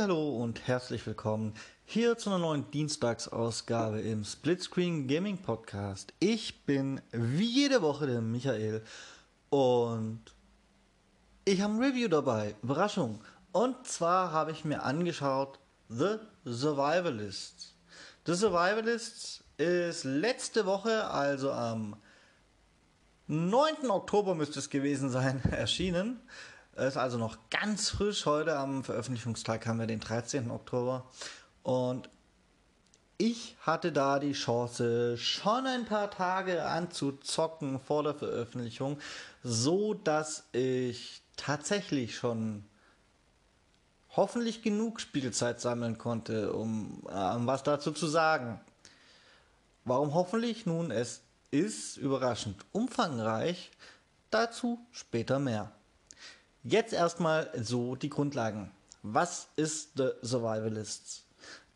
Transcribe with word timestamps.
Hallo 0.00 0.36
und 0.36 0.66
herzlich 0.66 1.06
willkommen 1.06 1.52
hier 1.84 2.16
zu 2.16 2.30
einer 2.30 2.38
neuen 2.38 2.70
Dienstagsausgabe 2.70 4.00
im 4.00 4.24
Splitscreen 4.24 5.06
Gaming 5.06 5.36
Podcast. 5.36 6.14
Ich 6.18 6.64
bin 6.64 7.02
wie 7.12 7.44
jede 7.44 7.82
Woche 7.82 8.06
der 8.06 8.22
Michael 8.22 8.82
und 9.50 10.22
ich 11.44 11.60
habe 11.60 11.74
ein 11.74 11.82
Review 11.82 12.08
dabei. 12.08 12.54
Überraschung. 12.62 13.20
Und 13.52 13.86
zwar 13.86 14.32
habe 14.32 14.52
ich 14.52 14.64
mir 14.64 14.82
angeschaut 14.82 15.58
The 15.90 16.16
Survivalists. 16.46 17.74
The 18.24 18.34
Survivalists 18.34 19.44
ist 19.58 20.04
letzte 20.04 20.64
Woche, 20.64 21.06
also 21.10 21.52
am 21.52 21.96
9. 23.26 23.90
Oktober 23.90 24.34
müsste 24.34 24.58
es 24.58 24.70
gewesen 24.70 25.10
sein, 25.10 25.42
erschienen. 25.50 26.20
Ist 26.76 26.96
also 26.96 27.18
noch 27.18 27.36
ganz 27.50 27.90
frisch. 27.90 28.24
Heute 28.24 28.56
am 28.56 28.82
Veröffentlichungstag 28.82 29.66
haben 29.66 29.78
wir 29.78 29.86
den 29.86 30.00
13. 30.00 30.50
Oktober. 30.50 31.04
Und 31.62 32.08
ich 33.18 33.56
hatte 33.60 33.92
da 33.92 34.18
die 34.18 34.32
Chance, 34.32 35.18
schon 35.18 35.66
ein 35.66 35.84
paar 35.84 36.10
Tage 36.10 36.64
anzuzocken 36.64 37.78
vor 37.78 38.02
der 38.02 38.14
Veröffentlichung, 38.14 38.98
so 39.42 39.92
dass 39.92 40.44
ich 40.52 41.22
tatsächlich 41.36 42.16
schon 42.16 42.64
hoffentlich 44.16 44.62
genug 44.62 45.00
Spielzeit 45.00 45.60
sammeln 45.60 45.98
konnte, 45.98 46.52
um 46.54 47.02
äh, 47.08 47.12
was 47.12 47.62
dazu 47.62 47.92
zu 47.92 48.06
sagen. 48.06 48.60
Warum 49.84 50.14
hoffentlich? 50.14 50.64
Nun, 50.64 50.90
es 50.90 51.22
ist 51.50 51.98
überraschend 51.98 52.64
umfangreich. 52.72 53.70
Dazu 54.30 54.78
später 54.90 55.38
mehr. 55.38 55.70
Jetzt 56.64 56.92
erstmal 56.92 57.50
so 57.60 57.96
die 57.96 58.08
Grundlagen. 58.08 58.70
Was 59.02 59.48
ist 59.56 59.92
The 59.96 60.10
Survivalists? 60.22 61.24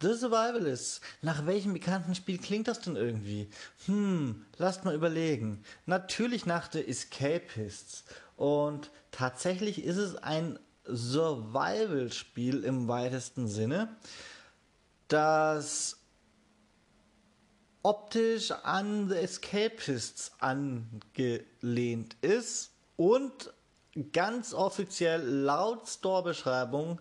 The 0.00 0.12
Survivalists. 0.12 1.00
Nach 1.22 1.44
welchem 1.46 1.72
bekannten 1.72 2.14
Spiel 2.14 2.38
klingt 2.38 2.68
das 2.68 2.80
denn 2.80 2.94
irgendwie? 2.94 3.48
Hm, 3.86 4.44
lasst 4.58 4.84
mal 4.84 4.94
überlegen. 4.94 5.64
Natürlich 5.86 6.46
nach 6.46 6.70
The 6.70 6.86
Escapists. 6.86 8.04
Und 8.36 8.90
tatsächlich 9.10 9.82
ist 9.82 9.96
es 9.96 10.14
ein 10.16 10.58
Survival-Spiel 10.84 12.62
im 12.62 12.86
weitesten 12.86 13.48
Sinne, 13.48 13.96
das 15.08 15.96
optisch 17.82 18.52
an 18.52 19.08
The 19.08 19.16
Escapists 19.16 20.32
angelehnt 20.38 22.16
ist 22.20 22.70
und 22.96 23.52
ganz 24.12 24.54
offiziell 24.54 25.22
laut 25.22 25.88
Store-Beschreibung 25.88 27.00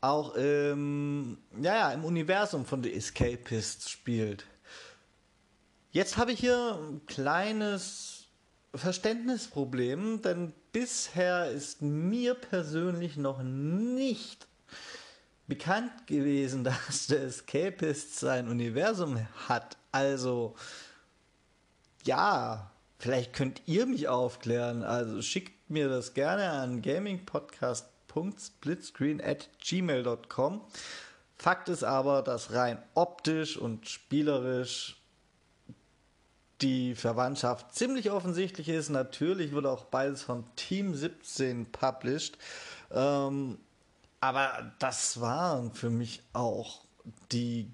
auch 0.00 0.34
im, 0.34 1.38
ja, 1.60 1.74
ja, 1.74 1.92
im 1.92 2.04
Universum 2.04 2.64
von 2.64 2.82
The 2.82 2.92
Escapists 2.94 3.90
spielt. 3.90 4.46
Jetzt 5.90 6.16
habe 6.16 6.32
ich 6.32 6.40
hier 6.40 6.78
ein 6.80 7.04
kleines 7.06 8.26
Verständnisproblem, 8.74 10.22
denn 10.22 10.52
bisher 10.72 11.50
ist 11.50 11.82
mir 11.82 12.34
persönlich 12.34 13.16
noch 13.16 13.42
nicht 13.42 14.46
bekannt 15.48 16.06
gewesen, 16.06 16.62
dass 16.88 17.06
The 17.08 17.16
Escapists 17.16 18.20
sein 18.20 18.48
Universum 18.48 19.26
hat. 19.48 19.76
Also, 19.90 20.54
ja, 22.04 22.70
vielleicht 22.98 23.32
könnt 23.32 23.62
ihr 23.66 23.86
mich 23.86 24.08
aufklären. 24.08 24.82
Also 24.82 25.22
schickt 25.22 25.57
mir 25.70 25.88
das 25.88 26.14
gerne 26.14 26.50
an 26.50 26.82
gamingpodcast.splitscreen 26.82 29.20
at 29.20 29.48
gmail.com. 29.60 30.62
Fakt 31.36 31.68
ist 31.68 31.84
aber, 31.84 32.22
dass 32.22 32.52
rein 32.52 32.82
optisch 32.94 33.56
und 33.56 33.88
spielerisch 33.88 34.96
die 36.60 36.94
Verwandtschaft 36.94 37.74
ziemlich 37.74 38.10
offensichtlich 38.10 38.68
ist. 38.68 38.88
Natürlich 38.88 39.52
wird 39.52 39.66
auch 39.66 39.84
beides 39.84 40.22
von 40.22 40.44
Team 40.56 40.94
17 40.94 41.70
published. 41.70 42.36
Ähm, 42.90 43.58
aber 44.20 44.72
das 44.80 45.20
waren 45.20 45.72
für 45.72 45.90
mich 45.90 46.22
auch 46.32 46.84
die 47.30 47.70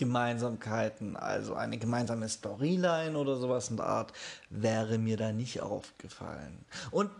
Gemeinsamkeiten, 0.00 1.14
also 1.14 1.52
eine 1.52 1.76
gemeinsame 1.76 2.26
Storyline 2.26 3.18
oder 3.18 3.36
sowas 3.36 3.68
in 3.68 3.76
der 3.76 3.84
Art, 3.84 4.14
wäre 4.48 4.96
mir 4.96 5.18
da 5.18 5.30
nicht 5.30 5.60
aufgefallen. 5.60 6.64
Und 6.90 7.10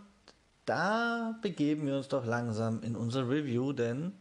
da 0.65 1.37
begeben 1.43 1.85
wir 1.85 1.95
uns 1.95 2.07
doch 2.07 2.25
langsam 2.25 2.81
in 2.81 2.95
unser 2.95 3.29
Review, 3.29 3.71
denn 3.71 4.13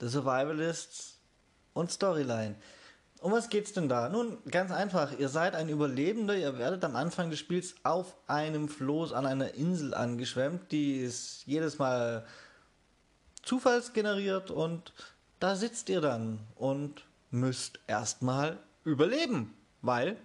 The 0.00 0.08
Survivalists 0.08 1.18
und 1.74 1.92
Storyline. 1.92 2.54
Um 3.20 3.32
was 3.32 3.50
geht's 3.50 3.74
denn 3.74 3.90
da? 3.90 4.08
Nun, 4.08 4.38
ganz 4.50 4.70
einfach, 4.70 5.18
ihr 5.18 5.28
seid 5.28 5.54
ein 5.54 5.68
Überlebender, 5.68 6.38
ihr 6.38 6.56
werdet 6.56 6.84
am 6.84 6.96
Anfang 6.96 7.28
des 7.28 7.38
Spiels 7.38 7.74
auf 7.82 8.16
einem 8.26 8.68
Floß 8.68 9.12
an 9.12 9.26
einer 9.26 9.52
Insel 9.52 9.92
angeschwemmt, 9.92 10.72
die 10.72 11.00
ist 11.00 11.42
jedes 11.44 11.78
Mal 11.78 12.24
zufallsgeneriert 13.42 14.50
und 14.50 14.94
da 15.38 15.54
sitzt 15.54 15.90
ihr 15.90 16.00
dann 16.00 16.40
und 16.54 17.04
müsst 17.34 17.80
erstmal 17.86 18.58
überleben, 18.84 19.54
weil 19.82 20.16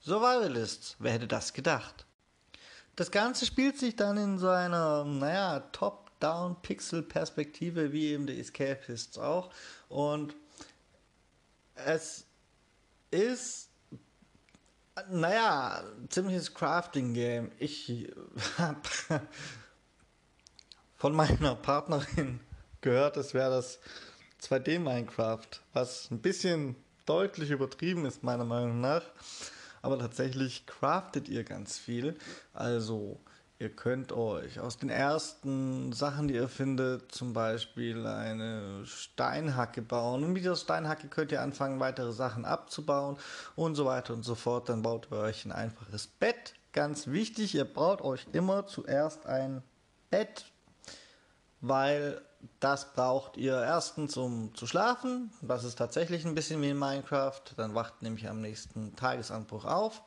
Survivalists, 0.00 0.96
wer 0.98 1.12
hätte 1.12 1.28
das 1.28 1.54
gedacht? 1.54 2.04
Das 2.96 3.10
Ganze 3.10 3.46
spielt 3.46 3.78
sich 3.78 3.96
dann 3.96 4.16
in 4.16 4.38
so 4.38 4.48
einer, 4.48 5.04
naja, 5.04 5.60
Top-Down-Pixel-Perspektive, 5.72 7.92
wie 7.92 8.06
eben 8.08 8.26
die 8.26 8.40
Escapists 8.40 9.18
auch. 9.18 9.50
Und 9.88 10.34
es 11.76 12.24
ist, 13.12 13.68
naja, 15.10 15.84
ziemliches 16.08 16.54
Crafting-Game. 16.54 17.52
Ich 17.58 18.10
habe 18.58 18.80
von 20.96 21.14
meiner 21.14 21.54
Partnerin 21.54 22.40
gehört, 22.80 23.16
es 23.16 23.32
wäre 23.32 23.50
das 23.50 23.78
2D 24.42 24.78
Minecraft, 24.78 25.48
was 25.72 26.10
ein 26.10 26.20
bisschen 26.20 26.76
deutlich 27.06 27.50
übertrieben 27.50 28.04
ist, 28.04 28.22
meiner 28.22 28.44
Meinung 28.44 28.80
nach. 28.80 29.02
Aber 29.82 29.98
tatsächlich 29.98 30.66
craftet 30.66 31.28
ihr 31.28 31.44
ganz 31.44 31.78
viel. 31.78 32.16
Also, 32.52 33.20
ihr 33.58 33.70
könnt 33.70 34.12
euch 34.12 34.60
aus 34.60 34.76
den 34.76 34.90
ersten 34.90 35.92
Sachen, 35.92 36.28
die 36.28 36.34
ihr 36.34 36.48
findet, 36.48 37.12
zum 37.12 37.32
Beispiel 37.32 38.06
eine 38.06 38.84
Steinhacke 38.84 39.82
bauen. 39.82 40.24
Und 40.24 40.32
mit 40.32 40.42
dieser 40.42 40.56
Steinhacke 40.56 41.08
könnt 41.08 41.32
ihr 41.32 41.42
anfangen, 41.42 41.80
weitere 41.80 42.12
Sachen 42.12 42.44
abzubauen 42.44 43.16
und 43.56 43.74
so 43.74 43.84
weiter 43.84 44.14
und 44.14 44.24
so 44.24 44.34
fort. 44.34 44.68
Dann 44.68 44.82
baut 44.82 45.08
ihr 45.10 45.18
euch 45.18 45.44
ein 45.44 45.52
einfaches 45.52 46.06
Bett. 46.06 46.54
Ganz 46.72 47.06
wichtig, 47.08 47.54
ihr 47.54 47.64
baut 47.64 48.02
euch 48.02 48.26
immer 48.32 48.66
zuerst 48.66 49.26
ein 49.26 49.62
Bett, 50.10 50.44
weil 51.60 52.20
das 52.60 52.92
braucht 52.92 53.36
ihr 53.36 53.60
erstens, 53.60 54.16
um 54.16 54.54
zu 54.54 54.66
schlafen. 54.66 55.30
Das 55.42 55.64
ist 55.64 55.76
tatsächlich 55.76 56.24
ein 56.24 56.34
bisschen 56.34 56.62
wie 56.62 56.70
in 56.70 56.78
Minecraft. 56.78 57.40
Dann 57.56 57.74
wacht 57.74 58.02
nämlich 58.02 58.28
am 58.28 58.40
nächsten 58.40 58.94
Tagesanbruch 58.96 59.64
auf. 59.64 60.02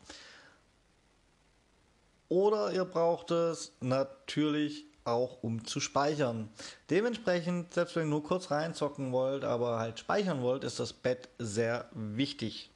Oder 2.30 2.72
ihr 2.72 2.86
braucht 2.86 3.31
es 3.31 3.74
natürlich 3.81 4.86
auch 5.03 5.44
um 5.44 5.66
zu 5.66 5.80
speichern. 5.80 6.50
Dementsprechend, 6.90 7.74
selbst 7.74 7.96
wenn 7.96 8.03
ihr 8.03 8.09
nur 8.09 8.24
kurz 8.24 8.52
reinzocken 8.52 9.12
wollt, 9.12 9.44
aber 9.44 9.80
halt 9.80 10.00
speichern 10.00 10.42
wollt, 10.42 10.63
ist 10.63 10.80
das 10.80 10.94
Bett 10.94 11.30
sehr 11.39 11.89
wichtig. 11.94 12.72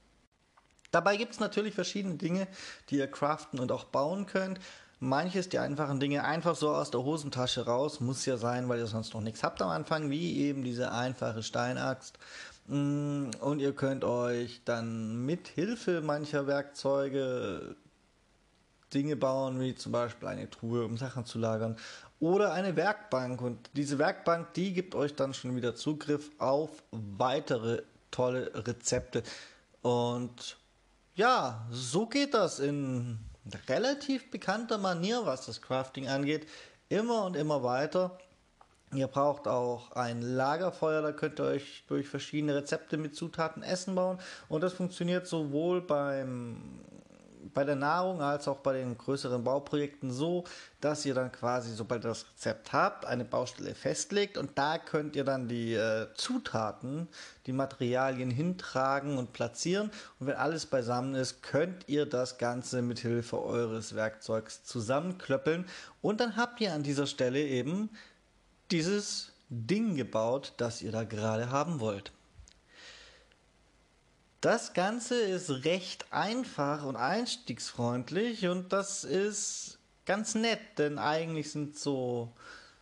Dabei 0.92 1.18
gibt 1.18 1.34
es 1.34 1.40
natürlich 1.40 1.76
verschiedene 1.76 2.16
Dinge, 2.16 2.48
die 2.90 2.98
ihr 2.98 3.08
craften 3.08 3.60
und 3.60 3.72
auch 3.72 3.86
bauen 3.86 4.26
könnt. 4.26 4.60
Manches, 5.00 5.50
die 5.50 5.60
einfachen 5.60 6.00
Dinge 6.00 6.24
einfach 6.24 6.56
so 6.56 6.70
aus 6.70 6.92
der 6.92 7.04
Hosentasche 7.04 7.66
raus, 7.66 8.00
muss 8.00 8.26
ja 8.26 8.38
sein, 8.38 8.70
weil 8.70 8.80
ihr 8.80 8.88
sonst 8.88 9.14
noch 9.14 9.22
nichts 9.22 9.44
habt 9.44 9.62
am 9.62 9.70
Anfang, 9.70 10.10
wie 10.10 10.38
eben 10.40 10.64
diese 10.64 10.92
einfache 10.92 11.44
Steinaxt. 11.44 12.18
Mm, 12.68 13.30
und 13.42 13.60
ihr 13.60 13.74
könnt 13.74 14.04
euch 14.04 14.62
dann 14.66 15.26
mit 15.26 15.48
Hilfe 15.48 16.02
mancher 16.02 16.48
Werkzeuge 16.48 17.76
Dinge 18.94 19.16
bauen, 19.16 19.60
wie 19.60 19.76
zum 19.76 19.92
Beispiel 19.92 20.30
eine 20.30 20.50
Truhe, 20.50 20.86
um 20.86 20.98
Sachen 20.98 21.26
zu 21.26 21.38
lagern, 21.38 21.76
oder 22.20 22.54
eine 22.54 22.76
Werkbank. 22.76 23.42
Und 23.42 23.70
diese 23.74 24.00
Werkbank, 24.00 24.54
die 24.54 24.74
gibt 24.74 24.96
euch 24.96 25.14
dann 25.16 25.34
schon 25.34 25.56
wieder 25.56 25.76
Zugriff 25.76 26.32
auf 26.38 26.70
weitere 26.92 27.84
tolle 28.12 28.52
Rezepte. 28.66 29.24
Und 29.82 30.58
ja, 31.16 31.68
so 31.70 32.08
geht 32.08 32.34
das 32.34 32.60
in 32.60 33.20
relativ 33.68 34.32
bekannter 34.32 34.78
Manier, 34.78 35.26
was 35.26 35.46
das 35.46 35.62
Crafting 35.62 36.08
angeht, 36.08 36.48
immer 36.90 37.26
und 37.26 37.36
immer 37.36 37.64
weiter. 37.64 38.18
Ihr 38.94 39.08
braucht 39.08 39.48
auch 39.48 39.92
ein 39.92 40.22
Lagerfeuer, 40.22 41.02
da 41.02 41.12
könnt 41.12 41.40
ihr 41.40 41.46
euch 41.46 41.84
durch 41.88 42.08
verschiedene 42.08 42.56
Rezepte 42.56 42.98
mit 42.98 43.16
Zutaten 43.16 43.64
Essen 43.64 43.96
bauen. 43.96 44.20
Und 44.48 44.62
das 44.62 44.74
funktioniert 44.74 45.28
sowohl 45.28 45.82
beim 45.82 46.80
bei 47.56 47.64
der 47.64 47.76
Nahrung 47.76 48.22
als 48.22 48.48
auch 48.48 48.58
bei 48.58 48.74
den 48.74 48.96
größeren 48.96 49.44
Bauprojekten 49.44 50.12
so, 50.12 50.44
dass 50.82 51.06
ihr 51.06 51.16
dann 51.16 51.32
quasi, 51.32 51.74
sobald 51.74 52.06
ihr 52.06 52.10
das 52.10 52.26
Rezept 52.34 52.74
habt, 52.74 53.06
eine 53.06 53.26
Baustelle 53.26 53.74
festlegt 53.74 54.38
und 54.38 54.52
da 54.56 54.78
könnt 54.78 55.16
ihr 55.16 55.24
dann 55.24 55.48
die 55.48 55.74
äh, 55.74 56.08
Zutaten, 56.14 57.08
die 57.48 57.54
Materialien 57.54 58.30
hintragen 58.30 59.18
und 59.18 59.34
platzieren 59.34 59.90
und 60.20 60.28
wenn 60.28 60.36
alles 60.36 60.68
beisammen 60.68 61.16
ist, 61.16 61.42
könnt 61.42 61.88
ihr 61.88 62.06
das 62.06 62.38
Ganze 62.38 62.84
mit 62.84 63.00
Hilfe 63.00 63.42
eures 63.42 63.96
Werkzeugs 63.96 64.64
zusammenklöppeln 64.64 65.66
und 66.04 66.20
dann 66.20 66.36
habt 66.36 66.62
ihr 66.62 66.74
an 66.74 66.84
dieser 66.84 67.08
Stelle 67.08 67.40
eben 67.40 67.90
dieses 68.70 69.32
Ding 69.50 69.96
gebaut, 69.96 70.54
das 70.58 70.82
ihr 70.82 70.92
da 70.92 71.04
gerade 71.04 71.50
haben 71.50 71.80
wollt. 71.80 72.12
Das 74.46 74.74
Ganze 74.74 75.20
ist 75.20 75.66
recht 75.66 76.14
einfach 76.14 76.86
und 76.86 76.96
einstiegsfreundlich 76.96 78.48
und 78.48 78.72
das 78.72 79.04
ist 79.04 79.80
ganz 80.06 80.36
nett, 80.36 80.60
denn 80.78 81.00
eigentlich 81.00 81.50
sind 81.50 81.80
so 81.80 82.32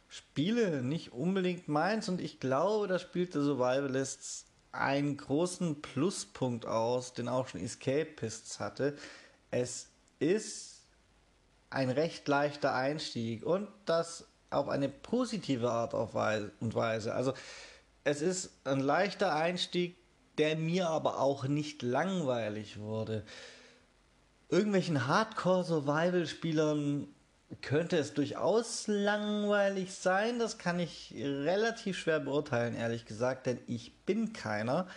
Spiele 0.09 0.83
nicht 0.83 1.13
unbedingt 1.13 1.69
meins 1.69 2.09
und 2.09 2.19
ich 2.19 2.41
glaube, 2.41 2.89
da 2.89 2.99
spielt 2.99 3.33
der 3.33 3.43
Survivalists 3.43 4.43
einen 4.73 5.15
großen 5.15 5.81
Pluspunkt 5.81 6.65
aus, 6.65 7.13
den 7.13 7.29
auch 7.29 7.47
schon 7.47 7.61
Escapists 7.61 8.59
hatte. 8.59 8.97
Es 9.49 9.87
ist 10.19 10.81
ein 11.69 11.89
recht 11.89 12.27
leichter 12.27 12.75
Einstieg 12.75 13.45
und 13.45 13.69
das 13.85 14.27
auf 14.49 14.67
eine 14.67 14.89
positive 14.89 15.71
Art 15.71 15.93
und 15.93 16.75
Weise. 16.75 17.13
Also 17.13 17.33
es 18.03 18.21
ist 18.21 18.51
ein 18.65 18.81
leichter 18.81 19.33
Einstieg, 19.33 20.02
der 20.37 20.55
mir 20.55 20.89
aber 20.89 21.19
auch 21.19 21.47
nicht 21.47 21.81
langweilig 21.81 22.79
wurde. 22.79 23.23
Irgendwelchen 24.49 25.07
Hardcore-Survival-Spielern 25.07 27.07
könnte 27.61 27.97
es 27.97 28.13
durchaus 28.13 28.87
langweilig 28.87 29.93
sein. 29.93 30.39
Das 30.39 30.57
kann 30.57 30.79
ich 30.79 31.13
relativ 31.15 31.97
schwer 31.97 32.19
beurteilen, 32.19 32.75
ehrlich 32.75 33.05
gesagt, 33.05 33.45
denn 33.45 33.59
ich 33.67 33.95
bin 34.05 34.33
keiner. 34.33 34.87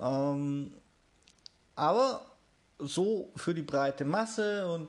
Ähm, 0.00 0.74
aber 1.74 2.24
so 2.78 3.32
für 3.36 3.54
die 3.54 3.62
breite 3.62 4.04
Masse 4.04 4.70
und 4.70 4.88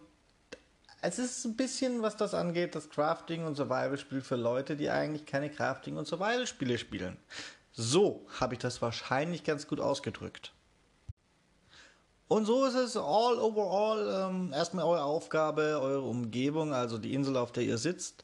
es 1.02 1.20
ist 1.20 1.46
ein 1.46 1.56
bisschen, 1.56 2.02
was 2.02 2.18
das 2.18 2.34
angeht, 2.34 2.76
das 2.76 2.90
Crafting- 2.90 3.46
und 3.46 3.56
Survival-Spiel 3.56 4.22
für 4.22 4.36
Leute, 4.36 4.76
die 4.76 4.90
eigentlich 4.90 5.26
keine 5.26 5.50
Crafting- 5.50 5.96
und 5.96 6.08
Survival-Spiele 6.08 6.78
spielen. 6.78 7.18
So 7.80 8.26
habe 8.40 8.56
ich 8.56 8.60
das 8.60 8.82
wahrscheinlich 8.82 9.44
ganz 9.44 9.68
gut 9.68 9.80
ausgedrückt. 9.80 10.52
Und 12.28 12.46
so 12.46 12.66
ist 12.66 12.74
es 12.74 12.98
all 12.98 13.38
overall 13.38 14.30
ähm, 14.32 14.52
erstmal 14.52 14.84
eure 14.84 15.04
Aufgabe, 15.04 15.80
eure 15.80 16.02
Umgebung, 16.02 16.74
also 16.74 16.98
die 16.98 17.14
Insel, 17.14 17.38
auf 17.38 17.52
der 17.52 17.64
ihr 17.64 17.78
sitzt, 17.78 18.24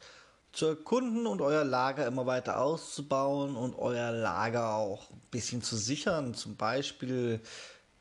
zu 0.54 0.66
erkunden 0.66 1.28
und 1.28 1.40
euer 1.42 1.64
Lager 1.64 2.08
immer 2.08 2.26
weiter 2.26 2.60
auszubauen 2.60 3.56
und 3.56 3.76
euer 3.76 4.12
Lager 4.12 4.74
auch 4.76 5.12
ein 5.12 5.22
bisschen 5.30 5.62
zu 5.62 5.78
sichern. 5.78 6.34
Zum 6.34 6.56
Beispiel 6.56 7.40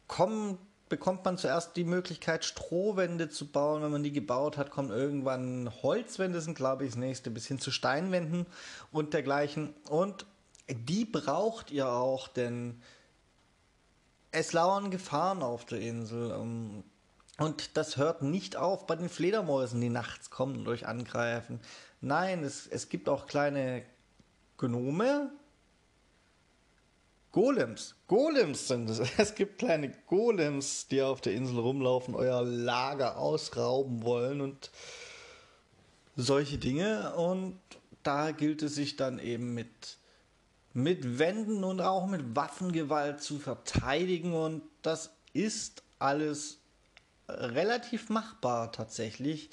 kommt, 0.09 0.59
bekommt 0.89 1.23
man 1.25 1.37
zuerst 1.37 1.77
die 1.77 1.85
Möglichkeit, 1.85 2.47
Strohwände 2.47 3.29
zu 3.29 3.47
bauen. 3.47 3.83
Wenn 3.83 3.93
man 3.93 4.03
die 4.03 4.13
gebaut 4.13 4.57
hat, 4.57 4.71
kommen 4.71 4.91
irgendwann 4.91 5.71
Holzwände, 5.83 6.41
sind 6.41 6.55
glaube 6.55 6.85
ich 6.85 6.93
das 6.93 6.99
nächste, 6.99 7.31
bis 7.31 7.47
hin 7.47 7.59
zu 7.59 7.71
Steinwänden 7.71 8.47
und 8.91 9.13
dergleichen. 9.13 9.75
Und 9.89 10.25
die 10.69 11.05
braucht 11.05 11.71
ihr 11.71 11.89
auch, 11.89 12.29
denn 12.29 12.81
es 14.31 14.53
lauern 14.53 14.91
Gefahren 14.91 15.43
auf 15.43 15.65
der 15.65 15.81
Insel. 15.81 16.31
Ähm, 16.33 16.85
und 17.39 17.77
das 17.77 17.97
hört 17.97 18.23
nicht 18.23 18.57
auf 18.57 18.87
bei 18.87 18.97
den 18.97 19.09
Fledermäusen, 19.09 19.81
die 19.81 19.89
nachts 19.89 20.31
kommen 20.31 20.57
und 20.57 20.69
euch 20.69 20.87
angreifen. 20.87 21.61
Nein, 22.01 22.43
es, 22.45 22.67
es 22.67 22.89
gibt 22.89 23.09
auch 23.09 23.27
kleine 23.27 23.85
Gnome. 24.59 25.31
Golems. 27.31 27.95
Golems 28.09 28.69
sind 28.69 28.91
es. 28.91 29.01
Es 29.19 29.35
gibt 29.35 29.59
kleine 29.59 29.91
Golems, 30.07 30.89
die 30.89 31.01
auf 31.01 31.21
der 31.21 31.33
Insel 31.33 31.59
rumlaufen, 31.59 32.15
euer 32.15 32.43
Lager 32.43 33.17
ausrauben 33.17 34.03
wollen 34.03 34.43
und 34.43 34.71
solche 36.15 36.59
Dinge. 36.59 37.15
Und 37.15 37.59
da 38.03 38.33
gilt 38.33 38.63
es 38.63 38.75
sich 38.75 38.97
dann 38.97 39.19
eben 39.19 39.55
mit 39.55 39.97
mit 40.75 41.19
Wänden 41.19 41.65
und 41.65 41.81
auch 41.81 42.07
mit 42.07 42.35
Waffengewalt 42.35 43.23
zu 43.23 43.39
verteidigen 43.39 44.33
und 44.35 44.63
das 44.83 45.11
ist 45.33 45.83
alles 45.99 46.59
relativ 47.29 48.09
machbar 48.11 48.73
tatsächlich, 48.73 49.51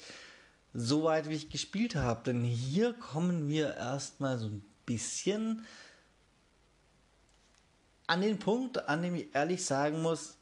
soweit 0.72 1.28
wie 1.28 1.34
ich 1.34 1.50
gespielt 1.50 1.94
habe. 1.94 2.22
Denn 2.24 2.42
hier 2.42 2.92
kommen 2.94 3.48
wir 3.48 3.76
erstmal 3.76 4.38
so 4.38 4.46
ein 4.46 4.64
bisschen 4.86 5.66
an 8.06 8.22
den 8.22 8.38
Punkt, 8.38 8.88
an 8.88 9.02
dem 9.02 9.14
ich 9.14 9.34
ehrlich 9.34 9.64
sagen 9.64 10.02
muss, 10.02 10.36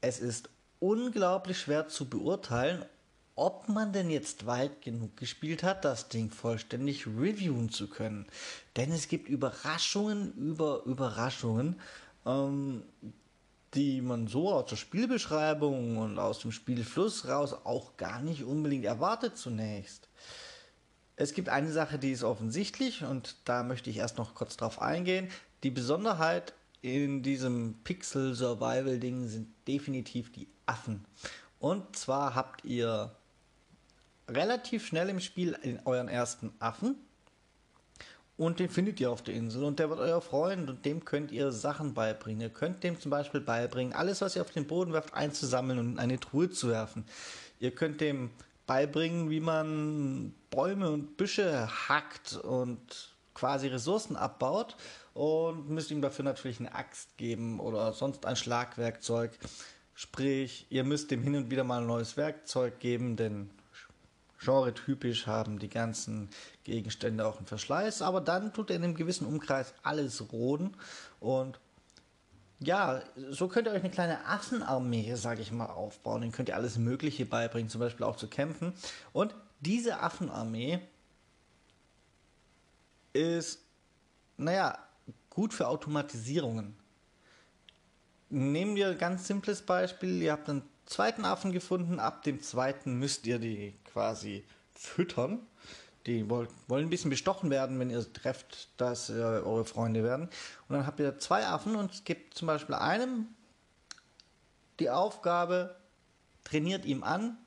es 0.00 0.20
ist 0.20 0.48
unglaublich 0.80 1.58
schwer 1.60 1.88
zu 1.88 2.08
beurteilen, 2.08 2.84
ob 3.36 3.68
man 3.68 3.92
denn 3.92 4.10
jetzt 4.10 4.46
weit 4.46 4.82
genug 4.82 5.16
gespielt 5.16 5.62
hat, 5.62 5.84
das 5.84 6.08
Ding 6.08 6.30
vollständig 6.30 7.06
reviewen 7.06 7.70
zu 7.70 7.88
können. 7.88 8.26
Denn 8.76 8.92
es 8.92 9.08
gibt 9.08 9.28
Überraschungen 9.28 10.32
über 10.34 10.82
Überraschungen, 10.84 11.80
ähm, 12.24 12.84
die 13.74 14.00
man 14.00 14.28
so 14.28 14.52
aus 14.52 14.70
der 14.70 14.76
Spielbeschreibung 14.76 15.98
und 15.98 16.18
aus 16.18 16.38
dem 16.38 16.52
Spielfluss 16.52 17.26
raus 17.26 17.54
auch 17.64 17.96
gar 17.96 18.22
nicht 18.22 18.44
unbedingt 18.44 18.84
erwartet 18.84 19.36
zunächst. 19.36 20.08
Es 21.16 21.32
gibt 21.32 21.48
eine 21.48 21.72
Sache, 21.72 21.98
die 21.98 22.12
ist 22.12 22.24
offensichtlich 22.24 23.04
und 23.04 23.36
da 23.44 23.62
möchte 23.62 23.90
ich 23.90 23.96
erst 23.98 24.18
noch 24.18 24.34
kurz 24.34 24.56
drauf 24.56 24.80
eingehen. 24.80 25.28
Die 25.62 25.70
Besonderheit 25.70 26.54
in 26.82 27.22
diesem 27.22 27.74
Pixel 27.82 28.34
Survival 28.34 28.98
Ding 28.98 29.26
sind 29.28 29.48
definitiv 29.66 30.30
die 30.32 30.48
Affen. 30.66 31.04
Und 31.58 31.96
zwar 31.96 32.34
habt 32.34 32.64
ihr 32.64 33.16
relativ 34.28 34.86
schnell 34.86 35.08
im 35.08 35.20
Spiel 35.20 35.56
euren 35.84 36.08
ersten 36.08 36.52
Affen 36.58 36.96
und 38.36 38.58
den 38.58 38.68
findet 38.68 38.98
ihr 39.00 39.10
auf 39.10 39.22
der 39.22 39.34
Insel 39.34 39.62
und 39.62 39.78
der 39.78 39.90
wird 39.90 40.00
euer 40.00 40.20
Freund 40.20 40.68
und 40.68 40.84
dem 40.84 41.04
könnt 41.04 41.30
ihr 41.30 41.52
Sachen 41.52 41.94
beibringen. 41.94 42.40
Ihr 42.40 42.50
könnt 42.50 42.82
dem 42.82 42.98
zum 42.98 43.10
Beispiel 43.10 43.40
beibringen, 43.40 43.92
alles 43.92 44.20
was 44.20 44.34
ihr 44.34 44.42
auf 44.42 44.50
den 44.50 44.66
Boden 44.66 44.92
werft, 44.92 45.14
einzusammeln 45.14 45.78
und 45.78 45.92
in 45.92 45.98
eine 45.98 46.18
Truhe 46.18 46.50
zu 46.50 46.68
werfen. 46.68 47.04
Ihr 47.60 47.72
könnt 47.72 48.00
dem 48.00 48.30
beibringen, 48.66 49.30
wie 49.30 49.40
man 49.40 50.34
Bäume 50.50 50.90
und 50.90 51.16
Büsche 51.16 51.68
hackt 51.88 52.36
und 52.36 53.14
quasi 53.34 53.68
Ressourcen 53.68 54.16
abbaut 54.16 54.76
und 55.12 55.68
müsst 55.68 55.90
ihm 55.92 56.02
dafür 56.02 56.24
natürlich 56.24 56.58
eine 56.58 56.74
Axt 56.74 57.16
geben 57.16 57.60
oder 57.60 57.92
sonst 57.92 58.26
ein 58.26 58.36
Schlagwerkzeug. 58.36 59.38
Sprich, 59.94 60.66
ihr 60.70 60.82
müsst 60.82 61.12
dem 61.12 61.22
hin 61.22 61.36
und 61.36 61.50
wieder 61.52 61.62
mal 61.62 61.82
ein 61.82 61.86
neues 61.86 62.16
Werkzeug 62.16 62.80
geben, 62.80 63.16
denn 63.16 63.50
genre-typisch 64.38 65.26
haben 65.26 65.58
die 65.58 65.68
ganzen 65.68 66.28
Gegenstände 66.64 67.26
auch 67.26 67.38
einen 67.38 67.46
Verschleiß, 67.46 68.02
aber 68.02 68.20
dann 68.20 68.52
tut 68.52 68.70
er 68.70 68.76
in 68.76 68.84
einem 68.84 68.94
gewissen 68.94 69.26
Umkreis 69.26 69.74
alles 69.82 70.32
roden 70.32 70.76
und 71.20 71.58
ja, 72.60 73.02
so 73.30 73.48
könnt 73.48 73.66
ihr 73.66 73.72
euch 73.72 73.82
eine 73.82 73.90
kleine 73.90 74.24
Affenarmee, 74.26 75.14
sage 75.16 75.42
ich 75.42 75.52
mal, 75.52 75.66
aufbauen. 75.66 76.22
Den 76.22 76.32
könnt 76.32 76.48
ihr 76.48 76.56
alles 76.56 76.78
Mögliche 76.78 77.26
beibringen, 77.26 77.68
zum 77.68 77.80
Beispiel 77.80 78.06
auch 78.06 78.16
zu 78.16 78.28
kämpfen. 78.28 78.72
Und 79.12 79.34
diese 79.60 80.00
Affenarmee 80.00 80.80
ist, 83.12 83.60
naja, 84.36 84.78
gut 85.30 85.52
für 85.52 85.68
Automatisierungen. 85.68 86.76
Nehmen 88.30 88.76
wir 88.76 88.88
ein 88.88 88.98
ganz 88.98 89.26
simples 89.26 89.62
Beispiel. 89.62 90.22
Ihr 90.22 90.32
habt 90.32 90.48
einen 90.48 90.62
zweiten 90.86 91.24
Affen 91.24 91.52
gefunden. 91.52 92.00
Ab 92.00 92.22
dem 92.22 92.40
zweiten 92.42 92.98
müsst 92.98 93.26
ihr 93.26 93.38
die 93.38 93.74
quasi 93.92 94.44
füttern. 94.74 95.40
Die 96.06 96.28
wollen, 96.28 96.48
ein 96.68 96.90
bisschen 96.90 97.10
bestochen 97.10 97.50
werden, 97.50 97.78
wenn 97.78 97.88
ihr 97.88 98.12
trefft, 98.12 98.68
dass 98.76 99.08
äh, 99.08 99.14
eure 99.14 99.64
Freunde 99.64 100.04
werden. 100.04 100.28
Und 100.68 100.76
dann 100.76 100.86
habt 100.86 101.00
ihr 101.00 101.18
zwei 101.18 101.46
Affen 101.46 101.76
und 101.76 101.92
es 101.92 102.04
gibt 102.04 102.34
zum 102.34 102.46
Beispiel 102.46 102.74
einem 102.74 103.28
die 104.80 104.90
Aufgabe, 104.90 105.76
trainiert 106.42 106.84
ihm 106.84 107.02
an, 107.04 107.38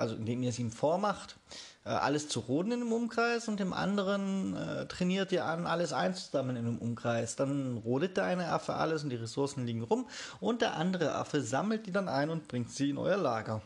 also 0.00 0.16
indem 0.16 0.42
ihr 0.42 0.48
es 0.48 0.58
ihm 0.58 0.72
vormacht, 0.72 1.36
äh, 1.84 1.90
alles 1.90 2.28
zu 2.28 2.40
roden 2.40 2.72
in 2.72 2.80
einem 2.80 2.92
Umkreis 2.92 3.48
und 3.48 3.60
dem 3.60 3.72
anderen 3.72 4.56
äh, 4.56 4.86
trainiert 4.86 5.32
ihr 5.32 5.44
an, 5.44 5.66
alles 5.66 5.92
einzusammeln 5.92 6.56
in 6.56 6.66
einem 6.66 6.78
Umkreis. 6.78 7.36
Dann 7.36 7.78
rodet 7.78 8.16
der 8.16 8.24
eine 8.24 8.50
Affe 8.50 8.74
alles 8.74 9.04
und 9.04 9.10
die 9.10 9.16
Ressourcen 9.16 9.66
liegen 9.66 9.82
rum 9.82 10.06
und 10.40 10.62
der 10.62 10.76
andere 10.76 11.14
Affe 11.14 11.42
sammelt 11.42 11.86
die 11.86 11.92
dann 11.92 12.08
ein 12.08 12.30
und 12.30 12.48
bringt 12.48 12.70
sie 12.70 12.90
in 12.90 12.98
euer 12.98 13.16
Lager. 13.16 13.62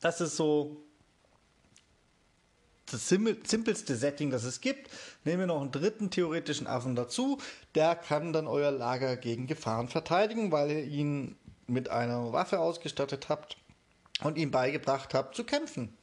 Das 0.00 0.20
ist 0.20 0.36
so 0.36 0.76
das 2.90 3.08
simpelste 3.08 3.94
Setting, 3.94 4.30
das 4.30 4.44
es 4.44 4.60
gibt. 4.60 4.90
Nehmen 5.24 5.40
wir 5.40 5.46
noch 5.46 5.60
einen 5.60 5.70
dritten 5.70 6.10
theoretischen 6.10 6.66
Affen 6.66 6.96
dazu. 6.96 7.38
Der 7.74 7.94
kann 7.94 8.32
dann 8.32 8.48
euer 8.48 8.72
Lager 8.72 9.16
gegen 9.16 9.46
Gefahren 9.46 9.88
verteidigen, 9.88 10.50
weil 10.50 10.70
ihr 10.70 10.84
ihn 10.84 11.36
mit 11.68 11.88
einer 11.88 12.32
Waffe 12.32 12.58
ausgestattet 12.58 13.28
habt 13.28 13.56
und 14.22 14.38
ihm 14.38 14.50
beigebracht 14.50 15.14
habe 15.14 15.32
zu 15.32 15.44
kämpfen. 15.44 15.96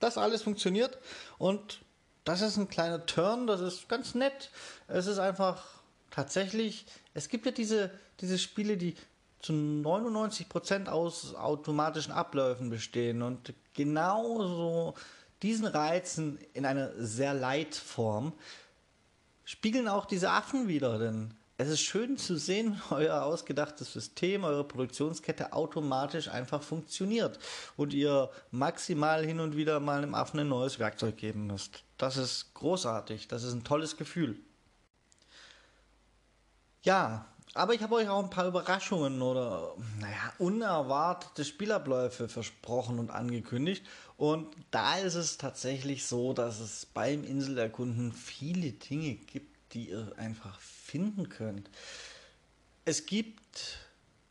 Das 0.00 0.18
alles 0.18 0.42
funktioniert 0.42 0.98
und 1.38 1.80
das 2.24 2.40
ist 2.42 2.56
ein 2.56 2.68
kleiner 2.68 3.06
Turn, 3.06 3.46
das 3.46 3.60
ist 3.60 3.88
ganz 3.88 4.14
nett. 4.14 4.50
Es 4.86 5.06
ist 5.06 5.18
einfach 5.18 5.64
tatsächlich, 6.10 6.86
es 7.14 7.28
gibt 7.28 7.46
ja 7.46 7.52
diese, 7.52 7.90
diese 8.20 8.38
Spiele, 8.38 8.76
die 8.76 8.94
zu 9.40 9.52
99% 9.52 10.88
aus 10.88 11.34
automatischen 11.34 12.12
Abläufen 12.12 12.70
bestehen 12.70 13.22
und 13.22 13.54
genauso 13.72 14.94
diesen 15.42 15.66
Reizen 15.66 16.38
in 16.52 16.66
einer 16.66 16.90
sehr 16.96 17.34
light 17.34 17.74
Form 17.74 18.32
spiegeln 19.44 19.88
auch 19.88 20.04
diese 20.04 20.30
Affen 20.30 20.68
wieder, 20.68 20.98
denn 20.98 21.32
es 21.60 21.68
ist 21.68 21.80
schön 21.80 22.16
zu 22.16 22.38
sehen, 22.38 22.80
euer 22.90 23.22
ausgedachtes 23.22 23.92
System, 23.92 24.44
eure 24.44 24.64
Produktionskette 24.64 25.52
automatisch 25.52 26.28
einfach 26.28 26.62
funktioniert 26.62 27.38
und 27.76 27.92
ihr 27.92 28.30
maximal 28.50 29.24
hin 29.26 29.40
und 29.40 29.56
wieder 29.56 29.80
mal 29.80 29.98
einem 29.98 30.14
Affen 30.14 30.40
ein 30.40 30.48
neues 30.48 30.78
Werkzeug 30.78 31.16
geben 31.16 31.48
müsst. 31.48 31.82
Das 31.98 32.16
ist 32.16 32.54
großartig, 32.54 33.28
das 33.28 33.42
ist 33.42 33.52
ein 33.52 33.64
tolles 33.64 33.96
Gefühl. 33.96 34.38
Ja, 36.82 37.26
aber 37.54 37.74
ich 37.74 37.82
habe 37.82 37.96
euch 37.96 38.08
auch 38.08 38.22
ein 38.22 38.30
paar 38.30 38.46
Überraschungen 38.46 39.20
oder, 39.20 39.74
naja, 39.98 40.32
unerwartete 40.38 41.44
Spielabläufe 41.44 42.28
versprochen 42.28 43.00
und 43.00 43.10
angekündigt. 43.10 43.84
Und 44.16 44.54
da 44.70 44.96
ist 44.98 45.14
es 45.14 45.38
tatsächlich 45.38 46.06
so, 46.06 46.34
dass 46.34 46.60
es 46.60 46.86
beim 46.86 47.24
Inselerkunden 47.24 48.12
viele 48.12 48.72
Dinge 48.72 49.14
gibt, 49.14 49.47
die 49.72 49.90
ihr 49.90 50.12
einfach 50.16 50.60
finden 50.60 51.28
könnt. 51.28 51.70
Es 52.84 53.06
gibt 53.06 53.78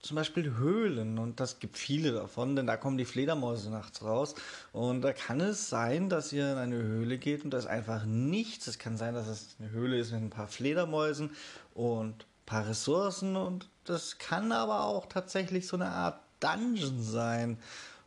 zum 0.01 0.15
Beispiel 0.15 0.55
Höhlen 0.55 1.19
und 1.19 1.39
das 1.39 1.59
gibt 1.59 1.77
viele 1.77 2.13
davon, 2.13 2.55
denn 2.55 2.65
da 2.65 2.77
kommen 2.77 2.97
die 2.97 3.05
Fledermäuse 3.05 3.69
nachts 3.69 4.01
raus. 4.03 4.35
Und 4.71 5.01
da 5.01 5.11
kann 5.11 5.41
es 5.41 5.69
sein, 5.69 6.09
dass 6.09 6.31
ihr 6.31 6.51
in 6.51 6.57
eine 6.57 6.77
Höhle 6.77 7.17
geht 7.17 7.43
und 7.43 7.51
da 7.51 7.57
ist 7.57 7.67
einfach 7.67 8.05
nichts. 8.05 8.67
Es 8.67 8.79
kann 8.79 8.97
sein, 8.97 9.13
dass 9.13 9.27
es 9.27 9.55
eine 9.59 9.71
Höhle 9.71 9.99
ist 9.99 10.11
mit 10.11 10.21
ein 10.21 10.29
paar 10.29 10.47
Fledermäusen 10.47 11.31
und 11.73 12.25
paar 12.45 12.67
Ressourcen 12.67 13.35
und 13.35 13.69
das 13.83 14.17
kann 14.17 14.51
aber 14.51 14.85
auch 14.85 15.05
tatsächlich 15.07 15.67
so 15.67 15.75
eine 15.75 15.89
Art 15.89 16.21
Dungeon 16.39 17.03
sein. 17.03 17.59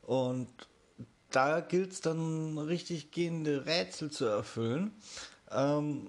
Und 0.02 0.49
da 1.30 1.60
gilt 1.60 1.92
es 1.92 2.00
dann 2.00 2.58
richtig 2.58 3.12
gehende 3.12 3.66
Rätsel 3.66 4.10
zu 4.10 4.25
erfüllen. 4.25 4.92
Ähm, 5.50 6.08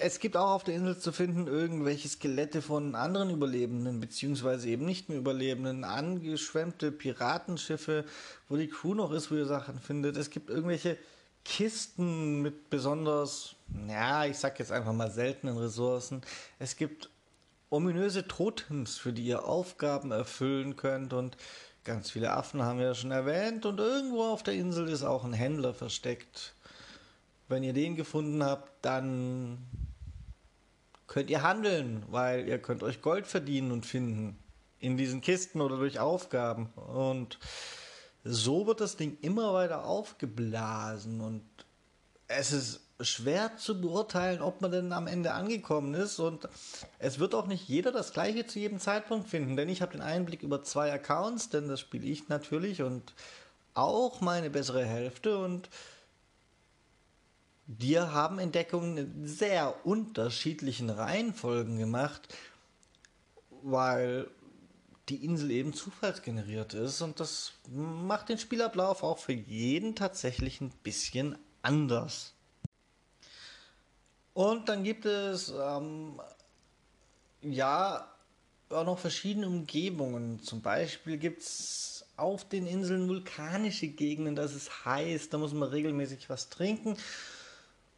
es 0.00 0.20
gibt 0.20 0.36
auch 0.36 0.50
auf 0.50 0.64
der 0.64 0.76
Insel 0.76 0.96
zu 0.96 1.10
finden 1.10 1.48
irgendwelche 1.48 2.08
Skelette 2.08 2.62
von 2.62 2.94
anderen 2.94 3.30
Überlebenden, 3.30 3.98
beziehungsweise 3.98 4.68
eben 4.68 4.84
nicht 4.84 5.08
mehr 5.08 5.18
Überlebenden, 5.18 5.82
angeschwemmte 5.82 6.92
Piratenschiffe, 6.92 8.04
wo 8.48 8.56
die 8.56 8.68
Crew 8.68 8.94
noch 8.94 9.10
ist, 9.10 9.32
wo 9.32 9.34
ihr 9.34 9.46
Sachen 9.46 9.80
findet. 9.80 10.16
Es 10.16 10.30
gibt 10.30 10.50
irgendwelche 10.50 10.96
Kisten 11.44 12.42
mit 12.42 12.70
besonders, 12.70 13.56
ja, 13.88 14.24
ich 14.24 14.38
sag 14.38 14.60
jetzt 14.60 14.70
einfach 14.70 14.92
mal 14.92 15.10
seltenen 15.10 15.58
Ressourcen. 15.58 16.22
Es 16.60 16.76
gibt 16.76 17.10
ominöse 17.68 18.28
Totems, 18.28 18.98
für 18.98 19.12
die 19.12 19.24
ihr 19.24 19.44
Aufgaben 19.46 20.12
erfüllen 20.12 20.76
könnt 20.76 21.12
und 21.12 21.36
ganz 21.82 22.12
viele 22.12 22.32
Affen 22.32 22.62
haben 22.62 22.78
wir 22.78 22.86
ja 22.86 22.94
schon 22.94 23.10
erwähnt 23.10 23.66
und 23.66 23.80
irgendwo 23.80 24.22
auf 24.22 24.44
der 24.44 24.54
Insel 24.54 24.88
ist 24.88 25.02
auch 25.02 25.24
ein 25.24 25.32
Händler 25.32 25.74
versteckt. 25.74 26.54
Wenn 27.48 27.64
ihr 27.64 27.72
den 27.72 27.96
gefunden 27.96 28.44
habt, 28.44 28.70
dann 28.84 29.58
könnt 31.08 31.30
ihr 31.30 31.42
handeln, 31.42 32.04
weil 32.10 32.46
ihr 32.46 32.58
könnt 32.58 32.82
euch 32.82 33.02
Gold 33.02 33.26
verdienen 33.26 33.72
und 33.72 33.84
finden 33.84 34.38
in 34.78 34.96
diesen 34.96 35.20
Kisten 35.20 35.60
oder 35.60 35.76
durch 35.76 35.98
Aufgaben. 35.98 36.66
Und 36.76 37.38
so 38.22 38.66
wird 38.66 38.80
das 38.80 38.96
Ding 38.96 39.18
immer 39.22 39.52
weiter 39.52 39.84
aufgeblasen. 39.84 41.20
Und 41.20 41.42
es 42.28 42.52
ist 42.52 42.80
schwer 43.00 43.56
zu 43.56 43.80
beurteilen, 43.80 44.42
ob 44.42 44.60
man 44.60 44.70
denn 44.70 44.92
am 44.92 45.06
Ende 45.06 45.32
angekommen 45.32 45.94
ist. 45.94 46.18
Und 46.18 46.48
es 46.98 47.18
wird 47.18 47.34
auch 47.34 47.46
nicht 47.46 47.68
jeder 47.68 47.90
das 47.90 48.12
gleiche 48.12 48.46
zu 48.46 48.58
jedem 48.58 48.78
Zeitpunkt 48.78 49.28
finden, 49.28 49.56
denn 49.56 49.68
ich 49.68 49.82
habe 49.82 49.92
den 49.92 50.02
Einblick 50.02 50.42
über 50.42 50.62
zwei 50.62 50.92
Accounts, 50.92 51.48
denn 51.48 51.68
das 51.68 51.80
spiele 51.80 52.06
ich 52.06 52.28
natürlich 52.28 52.82
und 52.82 53.14
auch 53.74 54.20
meine 54.20 54.50
bessere 54.50 54.84
Hälfte. 54.84 55.38
Und 55.38 55.70
wir 57.68 58.14
haben 58.14 58.38
Entdeckungen 58.38 58.96
in 58.96 59.28
sehr 59.28 59.84
unterschiedlichen 59.84 60.88
Reihenfolgen 60.88 61.78
gemacht, 61.78 62.34
weil 63.62 64.30
die 65.10 65.22
Insel 65.22 65.50
eben 65.50 65.74
zufallsgeneriert 65.74 66.72
ist 66.72 67.02
und 67.02 67.20
das 67.20 67.52
macht 67.70 68.30
den 68.30 68.38
Spielablauf 68.38 69.02
auch 69.02 69.18
für 69.18 69.34
jeden 69.34 69.94
tatsächlich 69.94 70.62
ein 70.62 70.70
bisschen 70.82 71.36
anders. 71.60 72.32
Und 74.32 74.70
dann 74.70 74.82
gibt 74.82 75.04
es 75.04 75.52
ähm, 75.54 76.20
ja 77.42 78.10
auch 78.70 78.84
noch 78.84 78.98
verschiedene 78.98 79.46
Umgebungen. 79.46 80.40
Zum 80.42 80.62
Beispiel 80.62 81.18
gibt 81.18 81.42
es 81.42 82.06
auf 82.16 82.48
den 82.48 82.66
Inseln 82.66 83.08
vulkanische 83.08 83.88
Gegenden, 83.88 84.36
das 84.36 84.54
ist 84.54 84.86
heiß, 84.86 85.28
da 85.28 85.38
muss 85.38 85.52
man 85.52 85.68
regelmäßig 85.68 86.30
was 86.30 86.48
trinken, 86.48 86.96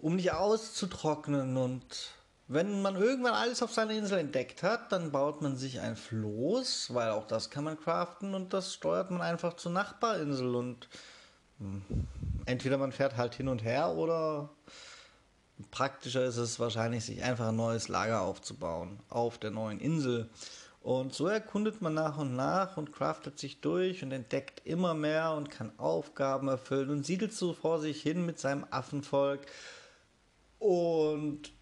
um 0.00 0.16
nicht 0.16 0.32
auszutrocknen. 0.32 1.56
Und 1.56 2.10
wenn 2.48 2.82
man 2.82 2.96
irgendwann 2.96 3.34
alles 3.34 3.62
auf 3.62 3.72
seiner 3.72 3.92
Insel 3.92 4.18
entdeckt 4.18 4.62
hat, 4.62 4.92
dann 4.92 5.12
baut 5.12 5.42
man 5.42 5.56
sich 5.56 5.80
ein 5.80 5.96
Floß, 5.96 6.94
weil 6.94 7.10
auch 7.10 7.26
das 7.26 7.50
kann 7.50 7.64
man 7.64 7.78
craften 7.78 8.34
und 8.34 8.52
das 8.52 8.74
steuert 8.74 9.10
man 9.10 9.20
einfach 9.20 9.54
zur 9.54 9.72
Nachbarinsel 9.72 10.54
und 10.54 10.88
hm, 11.58 11.82
entweder 12.46 12.78
man 12.78 12.92
fährt 12.92 13.16
halt 13.16 13.34
hin 13.34 13.48
und 13.48 13.62
her 13.62 13.90
oder 13.90 14.50
praktischer 15.70 16.24
ist 16.24 16.38
es 16.38 16.58
wahrscheinlich, 16.58 17.04
sich 17.04 17.22
einfach 17.22 17.48
ein 17.48 17.56
neues 17.56 17.88
Lager 17.88 18.22
aufzubauen 18.22 18.98
auf 19.08 19.38
der 19.38 19.50
neuen 19.50 19.78
Insel. 19.78 20.28
Und 20.82 21.12
so 21.12 21.26
erkundet 21.26 21.82
man 21.82 21.92
nach 21.92 22.16
und 22.16 22.34
nach 22.34 22.78
und 22.78 22.92
craftet 22.92 23.38
sich 23.38 23.60
durch 23.60 24.02
und 24.02 24.12
entdeckt 24.12 24.62
immer 24.64 24.94
mehr 24.94 25.32
und 25.32 25.50
kann 25.50 25.78
Aufgaben 25.78 26.48
erfüllen 26.48 26.88
und 26.88 27.04
siedelt 27.04 27.34
so 27.34 27.52
vor 27.52 27.78
sich 27.80 28.00
hin 28.00 28.24
mit 28.24 28.38
seinem 28.38 28.66
Affenvolk. 28.70 29.40
Und 30.60 31.52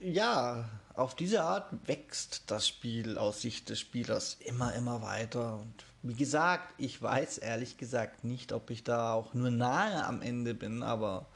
ja, 0.00 0.68
auf 0.94 1.14
diese 1.14 1.42
Art 1.42 1.72
wächst 1.86 2.50
das 2.50 2.66
Spiel 2.66 3.18
aus 3.18 3.42
Sicht 3.42 3.68
des 3.68 3.78
Spielers 3.78 4.38
immer, 4.40 4.74
immer 4.74 5.02
weiter. 5.02 5.60
Und 5.60 5.84
wie 6.02 6.14
gesagt, 6.14 6.74
ich 6.78 7.00
weiß 7.00 7.38
ehrlich 7.38 7.76
gesagt 7.76 8.24
nicht, 8.24 8.52
ob 8.52 8.70
ich 8.70 8.82
da 8.82 9.12
auch 9.12 9.34
nur 9.34 9.50
nahe 9.50 10.04
am 10.04 10.22
Ende 10.22 10.54
bin, 10.54 10.82
aber 10.82 11.26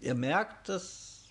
ihr 0.00 0.14
merkt, 0.14 0.68
das 0.68 1.22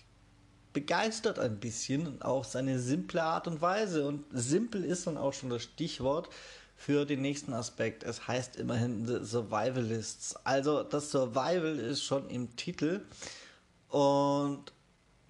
begeistert 0.72 1.38
ein 1.38 1.60
bisschen, 1.60 2.20
auch 2.22 2.44
seine 2.44 2.80
simple 2.80 3.22
Art 3.22 3.46
und 3.46 3.60
Weise. 3.60 4.06
Und 4.06 4.24
simpel 4.32 4.84
ist 4.84 5.06
dann 5.06 5.16
auch 5.16 5.32
schon 5.32 5.50
das 5.50 5.62
Stichwort 5.62 6.28
für 6.76 7.04
den 7.04 7.20
nächsten 7.22 7.52
Aspekt. 7.52 8.02
Es 8.02 8.26
heißt 8.26 8.56
immerhin 8.56 9.06
The 9.06 9.24
Survivalists. 9.24 10.34
Also 10.44 10.82
das 10.82 11.10
Survival 11.10 11.78
ist 11.78 12.02
schon 12.02 12.28
im 12.30 12.56
Titel. 12.56 13.02
Und 13.94 14.72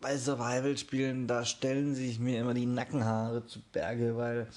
bei 0.00 0.16
Survival-Spielen, 0.16 1.26
da 1.26 1.44
stellen 1.44 1.94
sich 1.94 2.18
mir 2.18 2.40
immer 2.40 2.54
die 2.54 2.64
Nackenhaare 2.64 3.44
zu 3.44 3.60
Berge, 3.60 4.16
weil 4.16 4.48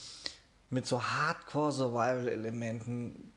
mit 0.70 0.88
so 0.88 1.04
Hardcore-Survival-Elementen 1.04 3.34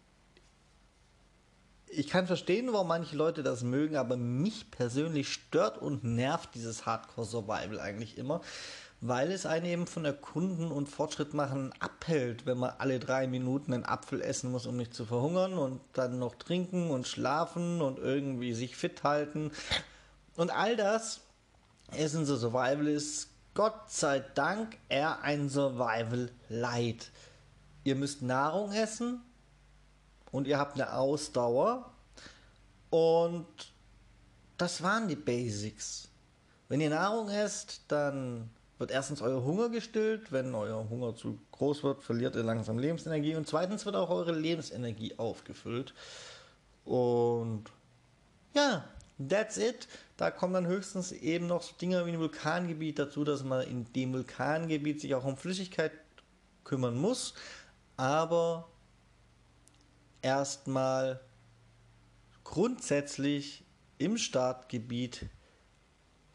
ich 1.88 2.06
kann 2.06 2.28
verstehen, 2.28 2.72
warum 2.72 2.86
manche 2.86 3.16
Leute 3.16 3.42
das 3.42 3.64
mögen, 3.64 3.96
aber 3.96 4.16
mich 4.16 4.70
persönlich 4.70 5.32
stört 5.32 5.76
und 5.76 6.04
nervt 6.04 6.54
dieses 6.54 6.86
Hardcore 6.86 7.26
Survival 7.26 7.80
eigentlich 7.80 8.16
immer, 8.16 8.40
weil 9.00 9.32
es 9.32 9.46
einen 9.46 9.66
eben 9.66 9.88
von 9.88 10.04
Erkunden 10.04 10.70
und 10.70 10.88
Fortschritt 10.88 11.34
machen 11.34 11.74
abhält, 11.80 12.46
wenn 12.46 12.58
man 12.58 12.74
alle 12.78 13.00
drei 13.00 13.26
Minuten 13.26 13.74
einen 13.74 13.84
Apfel 13.84 14.22
essen 14.22 14.52
muss, 14.52 14.66
um 14.66 14.76
nicht 14.76 14.94
zu 14.94 15.04
verhungern 15.04 15.54
und 15.54 15.80
dann 15.94 16.20
noch 16.20 16.36
trinken 16.36 16.90
und 16.90 17.08
schlafen 17.08 17.82
und 17.82 17.98
irgendwie 17.98 18.52
sich 18.52 18.76
fit 18.76 19.02
halten. 19.02 19.50
Und 20.40 20.50
all 20.50 20.74
das 20.74 21.20
ist 21.94 22.14
in 22.14 22.24
so 22.24 22.34
Survival 22.34 22.88
ist 22.88 23.28
Gott 23.52 23.90
sei 23.90 24.20
Dank 24.20 24.78
eher 24.88 25.20
ein 25.20 25.50
Survival 25.50 26.30
Light. 26.48 27.10
Ihr 27.84 27.94
müsst 27.94 28.22
Nahrung 28.22 28.72
essen, 28.72 29.20
und 30.32 30.46
ihr 30.46 30.58
habt 30.58 30.76
eine 30.76 30.94
Ausdauer 30.94 31.90
und 32.88 33.46
das 34.56 34.82
waren 34.82 35.08
die 35.08 35.16
Basics. 35.16 36.08
Wenn 36.70 36.80
ihr 36.80 36.88
Nahrung 36.88 37.28
esst, 37.28 37.82
dann 37.88 38.48
wird 38.78 38.92
erstens 38.92 39.20
euer 39.20 39.44
Hunger 39.44 39.68
gestillt. 39.68 40.32
Wenn 40.32 40.54
euer 40.54 40.88
Hunger 40.88 41.14
zu 41.16 41.38
groß 41.52 41.82
wird, 41.82 42.02
verliert 42.02 42.34
ihr 42.34 42.44
langsam 42.44 42.78
Lebensenergie. 42.78 43.34
Und 43.34 43.46
zweitens 43.46 43.84
wird 43.84 43.96
auch 43.96 44.08
eure 44.08 44.32
Lebensenergie 44.32 45.18
aufgefüllt. 45.18 45.92
Und 46.86 47.64
ja, 48.54 48.84
that's 49.28 49.56
it. 49.56 49.88
Da 50.16 50.30
kommen 50.30 50.54
dann 50.54 50.66
höchstens 50.66 51.12
eben 51.12 51.46
noch 51.46 51.62
so 51.62 51.74
Dinge 51.80 52.04
wie 52.06 52.10
ein 52.10 52.18
Vulkangebiet 52.18 52.98
dazu, 52.98 53.24
dass 53.24 53.44
man 53.44 53.66
in 53.66 53.90
dem 53.92 54.12
Vulkangebiet 54.12 55.00
sich 55.00 55.14
auch 55.14 55.24
um 55.24 55.36
Flüssigkeit 55.36 55.92
kümmern 56.64 56.96
muss. 56.96 57.34
Aber 57.96 58.68
erstmal 60.22 61.20
grundsätzlich 62.44 63.64
im 63.98 64.16
Startgebiet 64.16 65.26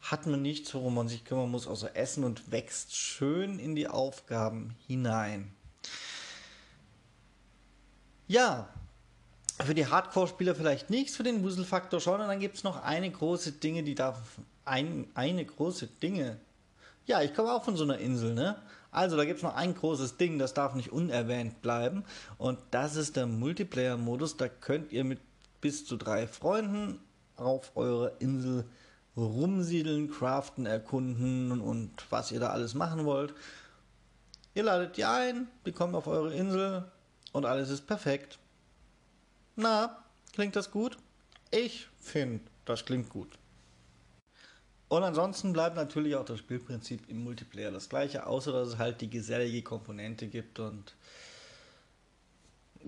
hat 0.00 0.26
man 0.26 0.42
nichts, 0.42 0.72
worum 0.74 0.94
man 0.94 1.08
sich 1.08 1.24
kümmern 1.24 1.50
muss, 1.50 1.66
außer 1.66 1.96
Essen 1.96 2.22
und 2.22 2.52
wächst 2.52 2.94
schön 2.94 3.58
in 3.58 3.74
die 3.74 3.88
Aufgaben 3.88 4.76
hinein. 4.86 5.52
Ja, 8.28 8.68
für 9.64 9.74
die 9.74 9.86
Hardcore-Spieler 9.86 10.54
vielleicht 10.54 10.90
nichts, 10.90 11.16
für 11.16 11.22
den 11.22 11.42
Wuselfaktor 11.42 12.00
schon. 12.00 12.20
Und 12.20 12.28
dann 12.28 12.40
gibt 12.40 12.56
es 12.56 12.64
noch 12.64 12.82
eine 12.82 13.10
große 13.10 13.52
Dinge, 13.52 13.82
die 13.82 13.94
darf. 13.94 14.18
Ein, 14.64 15.08
eine 15.14 15.44
große 15.44 15.86
Dinge. 15.86 16.38
Ja, 17.06 17.22
ich 17.22 17.34
komme 17.34 17.52
auch 17.52 17.64
von 17.64 17.76
so 17.76 17.84
einer 17.84 17.98
Insel, 17.98 18.34
ne? 18.34 18.56
Also, 18.90 19.16
da 19.16 19.24
gibt 19.24 19.36
es 19.36 19.42
noch 19.42 19.54
ein 19.54 19.74
großes 19.74 20.16
Ding, 20.16 20.38
das 20.38 20.54
darf 20.54 20.74
nicht 20.74 20.90
unerwähnt 20.90 21.62
bleiben. 21.62 22.04
Und 22.38 22.58
das 22.70 22.96
ist 22.96 23.14
der 23.14 23.26
Multiplayer-Modus. 23.26 24.36
Da 24.38 24.48
könnt 24.48 24.90
ihr 24.90 25.04
mit 25.04 25.20
bis 25.60 25.86
zu 25.86 25.96
drei 25.96 26.26
Freunden 26.26 26.98
auf 27.36 27.76
eurer 27.76 28.12
Insel 28.20 28.64
rumsiedeln, 29.16 30.10
craften, 30.10 30.66
erkunden 30.66 31.60
und 31.60 31.90
was 32.10 32.32
ihr 32.32 32.40
da 32.40 32.48
alles 32.48 32.74
machen 32.74 33.04
wollt. 33.04 33.34
Ihr 34.54 34.64
ladet 34.64 34.96
die 34.96 35.04
ein, 35.04 35.48
die 35.64 35.72
kommen 35.72 35.94
auf 35.94 36.06
eure 36.06 36.34
Insel 36.34 36.84
und 37.32 37.46
alles 37.46 37.70
ist 37.70 37.86
perfekt. 37.86 38.38
Na, 39.56 40.04
klingt 40.32 40.54
das 40.54 40.70
gut? 40.70 40.98
Ich 41.50 41.88
finde, 41.98 42.44
das 42.66 42.84
klingt 42.84 43.08
gut. 43.08 43.38
Und 44.88 45.02
ansonsten 45.02 45.52
bleibt 45.52 45.74
natürlich 45.74 46.14
auch 46.14 46.24
das 46.24 46.38
Spielprinzip 46.38 47.08
im 47.08 47.24
Multiplayer 47.24 47.72
das 47.72 47.88
gleiche, 47.88 48.26
außer 48.26 48.52
dass 48.52 48.68
es 48.68 48.78
halt 48.78 49.00
die 49.00 49.10
gesellige 49.10 49.62
Komponente 49.62 50.28
gibt 50.28 50.60
und 50.60 50.94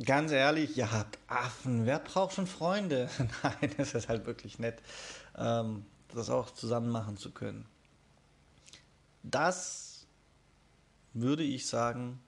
ganz 0.04 0.30
ehrlich, 0.30 0.76
ihr 0.76 0.92
habt 0.92 1.18
Affen, 1.26 1.86
wer 1.86 1.98
braucht 1.98 2.34
schon 2.34 2.46
Freunde? 2.46 3.08
Nein, 3.42 3.74
es 3.78 3.94
ist 3.94 4.08
halt 4.08 4.26
wirklich 4.26 4.58
nett, 4.58 4.80
ähm, 5.36 5.84
das 6.14 6.30
auch 6.30 6.50
zusammen 6.50 6.90
machen 6.90 7.16
zu 7.16 7.32
können. 7.32 7.66
Das 9.24 10.06
würde 11.14 11.42
ich 11.42 11.66
sagen, 11.66 12.20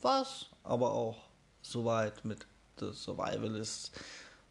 was 0.00 0.46
aber 0.64 0.92
auch 0.92 1.28
soweit 1.62 2.24
mit 2.24 2.47
The 2.80 2.92
Survivalists. 2.92 3.92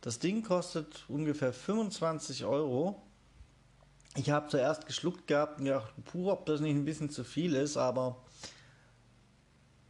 Das 0.02 0.20
Ding 0.20 0.44
kostet 0.44 1.06
ungefähr 1.08 1.54
25 1.54 2.46
Euro. 2.46 3.02
Ich 4.16 4.30
habe 4.30 4.48
zuerst 4.48 4.86
geschluckt 4.86 5.28
gehabt 5.28 5.60
und 5.60 5.66
gedacht, 5.66 5.94
puh, 6.06 6.32
ob 6.32 6.46
das 6.46 6.60
nicht 6.60 6.76
ein 6.76 6.86
bisschen 6.86 7.10
zu 7.10 7.24
viel 7.24 7.56
ist, 7.56 7.78
aber 7.78 8.24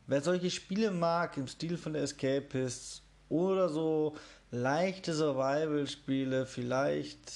wer 0.05 0.21
solche 0.21 0.51
Spiele 0.51 0.91
mag, 0.91 1.37
im 1.37 1.47
Stil 1.47 1.77
von 1.77 1.93
der 1.93 2.03
Escapists 2.03 3.03
oder 3.29 3.69
so 3.69 4.15
leichte 4.51 5.13
Survival-Spiele, 5.13 6.45
vielleicht 6.45 7.31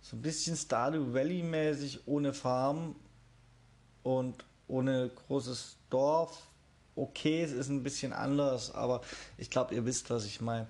so 0.00 0.16
ein 0.16 0.22
bisschen 0.22 0.56
Stardew 0.56 1.12
Valley-mäßig 1.12 2.00
ohne 2.06 2.32
Farm 2.32 2.96
und 4.02 4.44
ohne 4.66 5.08
großes 5.08 5.76
Dorf, 5.90 6.49
okay, 6.96 7.42
es 7.42 7.52
ist 7.52 7.68
ein 7.68 7.82
bisschen 7.82 8.12
anders, 8.12 8.74
aber 8.74 9.00
ich 9.38 9.50
glaube, 9.50 9.74
ihr 9.74 9.84
wisst, 9.84 10.10
was 10.10 10.24
ich 10.24 10.40
meine. 10.40 10.66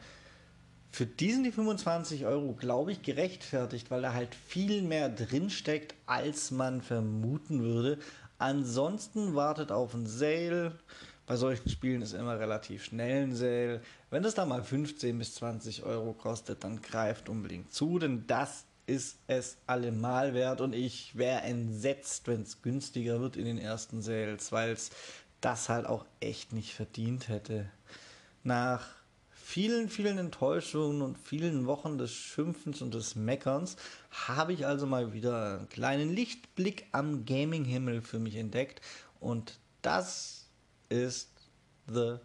Für 0.93 1.07
diesen 1.07 1.45
die 1.45 1.53
25 1.53 2.27
Euro, 2.27 2.53
glaube 2.55 2.91
ich, 2.93 3.03
gerechtfertigt, 3.03 3.91
weil 3.91 4.03
da 4.03 4.13
halt 4.13 4.35
viel 4.35 4.83
mehr 4.83 5.09
drinsteckt, 5.09 5.95
als 6.07 6.51
man 6.51 6.83
vermuten 6.83 7.63
würde. 7.63 7.99
Ansonsten 8.39 9.35
wartet 9.35 9.71
auf 9.71 9.95
ein 9.95 10.07
Sale. 10.07 10.79
Bei 11.27 11.37
solchen 11.37 11.69
Spielen 11.69 12.03
ist 12.03 12.13
immer 12.13 12.41
relativ 12.41 12.85
schnell 12.85 13.23
ein 13.23 13.37
Sale. 13.37 13.83
Wenn 14.11 14.25
das 14.25 14.35
da 14.35 14.47
mal 14.47 14.65
15 14.65 15.17
bis 15.17 15.37
20 15.37 15.85
Euro 15.85 16.13
kostet, 16.13 16.65
dann 16.65 16.83
greift 16.83 17.29
unbedingt 17.29 17.73
zu, 17.73 18.01
denn 18.01 18.27
das 18.27 18.65
ist 18.87 19.21
es 19.29 19.59
allemal 19.69 20.35
wert 20.35 20.61
und 20.61 20.75
ich 20.75 21.17
wäre 21.17 21.43
entsetzt, 21.43 22.27
wenn 22.27 22.43
es 22.43 22.61
günstiger 22.63 23.21
wird 23.21 23.37
in 23.37 23.45
den 23.45 23.59
ersten 23.59 24.03
Sales, 24.03 24.51
weil 24.51 24.73
es 24.73 24.91
das 25.41 25.69
halt 25.69 25.87
auch 25.87 26.05
echt 26.21 26.53
nicht 26.53 26.75
verdient 26.75 27.29
hätte. 27.29 27.71
Nach 28.43 28.87
vielen, 29.31 29.89
vielen 29.89 30.19
Enttäuschungen 30.19 31.03
und 31.03 31.19
vielen 31.19 31.67
Wochen 31.67 31.99
des 31.99 32.13
Schimpfens 32.13 32.83
und 32.83 32.95
des 32.95 33.17
Meckerns 33.17 33.77
habe 34.11 34.53
ich 34.53 34.67
also 34.67 34.87
mal 34.87 35.13
wieder 35.13 35.59
einen 35.59 35.69
kleinen 35.69 36.15
Lichtblick 36.15 36.87
am 36.93 37.25
Gaming-Himmel 37.25 38.03
für 38.03 38.19
mich 38.19 38.37
entdeckt 38.37 38.81
und 39.19 39.59
das 39.83 40.47
ist 40.89 41.31
The 41.87 42.19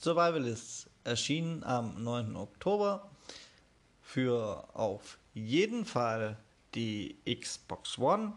Survivalists, 0.00 0.88
erschienen 1.02 1.64
am 1.64 2.02
9. 2.02 2.36
Oktober 2.36 3.10
für 4.00 4.68
auf 4.74 5.18
jeden 5.32 5.84
Fall 5.84 6.36
die 6.74 7.16
Xbox 7.24 7.98
One, 7.98 8.34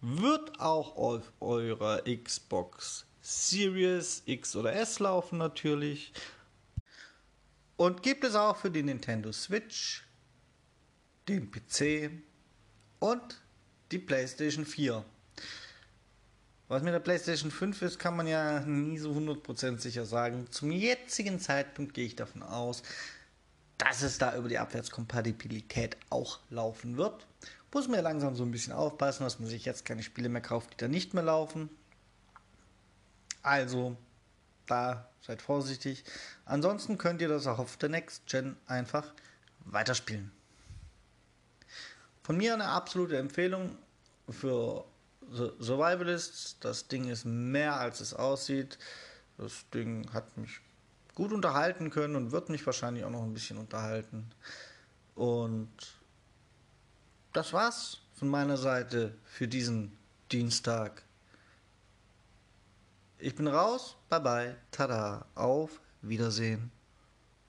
wird 0.00 0.58
auch 0.58 0.96
auf 0.96 1.32
eurer 1.40 2.02
Xbox 2.02 3.06
Series 3.22 4.22
X 4.26 4.56
oder 4.56 4.74
S 4.74 4.98
laufen 4.98 5.38
natürlich. 5.38 6.12
Und 7.76 8.02
gibt 8.02 8.24
es 8.24 8.34
auch 8.34 8.56
für 8.56 8.70
die 8.70 8.82
Nintendo 8.82 9.32
Switch, 9.32 10.04
den 11.28 11.50
PC 11.50 12.10
und 12.98 13.40
die 13.92 13.98
PlayStation 13.98 14.66
4. 14.66 15.04
Was 16.66 16.82
mit 16.82 16.94
der 16.94 17.00
PlayStation 17.00 17.50
5 17.50 17.82
ist, 17.82 17.98
kann 17.98 18.16
man 18.16 18.26
ja 18.26 18.60
nie 18.60 18.98
so 18.98 19.12
100% 19.12 19.78
sicher 19.78 20.04
sagen. 20.04 20.46
Zum 20.50 20.72
jetzigen 20.72 21.38
Zeitpunkt 21.38 21.94
gehe 21.94 22.06
ich 22.06 22.16
davon 22.16 22.42
aus, 22.42 22.82
dass 23.78 24.02
es 24.02 24.18
da 24.18 24.36
über 24.36 24.48
die 24.48 24.58
Abwärtskompatibilität 24.58 25.96
auch 26.10 26.40
laufen 26.50 26.96
wird. 26.96 27.26
Muss 27.72 27.86
man 27.86 27.96
ja 27.96 28.02
langsam 28.02 28.34
so 28.34 28.42
ein 28.44 28.50
bisschen 28.50 28.72
aufpassen, 28.72 29.24
dass 29.24 29.38
man 29.38 29.48
sich 29.48 29.64
jetzt 29.64 29.84
keine 29.84 30.02
Spiele 30.02 30.28
mehr 30.28 30.42
kauft, 30.42 30.72
die 30.72 30.76
da 30.78 30.88
nicht 30.88 31.14
mehr 31.14 31.22
laufen. 31.22 31.68
Also, 33.42 33.96
da 34.66 35.08
seid 35.20 35.42
vorsichtig. 35.42 36.04
Ansonsten 36.44 36.98
könnt 36.98 37.20
ihr 37.20 37.28
das 37.28 37.46
auch 37.46 37.58
auf 37.58 37.76
der 37.76 37.88
Next 37.88 38.26
Gen 38.26 38.56
einfach 38.66 39.12
weiterspielen. 39.64 40.32
Von 42.22 42.36
mir 42.36 42.54
eine 42.54 42.68
absolute 42.68 43.18
Empfehlung 43.18 43.76
für 44.28 44.84
Survivalists. 45.30 46.56
Das 46.60 46.88
Ding 46.88 47.08
ist 47.08 47.24
mehr 47.24 47.76
als 47.76 48.00
es 48.00 48.14
aussieht. 48.14 48.78
Das 49.38 49.68
Ding 49.70 50.12
hat 50.12 50.36
mich 50.36 50.60
gut 51.14 51.32
unterhalten 51.32 51.90
können 51.90 52.16
und 52.16 52.32
wird 52.32 52.48
mich 52.48 52.64
wahrscheinlich 52.64 53.04
auch 53.04 53.10
noch 53.10 53.22
ein 53.22 53.34
bisschen 53.34 53.58
unterhalten. 53.58 54.30
Und 55.14 55.70
das 57.32 57.52
war's 57.52 57.98
von 58.14 58.28
meiner 58.28 58.56
Seite 58.56 59.14
für 59.24 59.48
diesen 59.48 59.96
Dienstag. 60.30 61.02
Ich 63.24 63.36
bin 63.36 63.46
raus. 63.46 63.96
Bye 64.08 64.20
bye. 64.20 64.56
Tada. 64.72 65.26
Auf 65.36 65.80
Wiedersehen. 66.02 66.72